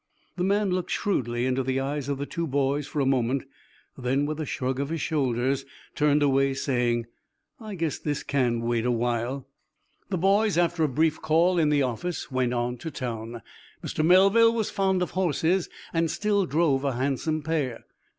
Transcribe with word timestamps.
The 0.35 0.43
man 0.43 0.71
looked 0.71 0.89
shrewdly 0.89 1.45
into 1.45 1.61
the 1.61 1.79
eyes 1.79 2.09
of 2.09 2.17
the 2.17 2.25
two 2.25 2.47
boys 2.47 2.87
for 2.87 3.01
a 3.01 3.05
moment, 3.05 3.43
then, 3.95 4.25
with 4.25 4.39
a 4.39 4.47
shrug 4.47 4.79
of 4.79 4.89
his 4.89 4.99
shoulders, 4.99 5.63
turned 5.93 6.23
away, 6.23 6.55
saying: 6.55 7.05
"I 7.59 7.75
guess 7.75 7.99
this 7.99 8.23
can 8.23 8.61
wait 8.61 8.83
awhile." 8.83 9.47
The 10.09 10.17
boys, 10.17 10.57
after 10.57 10.83
a 10.83 10.87
brief 10.89 11.21
call 11.21 11.59
in 11.59 11.69
the 11.69 11.83
office, 11.83 12.31
went 12.31 12.51
on 12.51 12.77
to 12.77 12.89
town. 12.89 13.43
Mr. 13.83 14.03
Melville 14.03 14.55
was 14.55 14.71
fond 14.71 15.03
of 15.03 15.11
horses, 15.11 15.69
and 15.93 16.09
still 16.09 16.47
drove 16.47 16.83
a 16.83 16.93
handsome 16.93 17.43
pair. 17.43 17.85